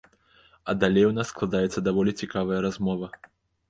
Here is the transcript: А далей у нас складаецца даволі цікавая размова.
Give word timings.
А 0.69 0.75
далей 0.85 1.05
у 1.09 1.13
нас 1.19 1.31
складаецца 1.33 1.87
даволі 1.91 2.19
цікавая 2.19 2.59
размова. 2.71 3.17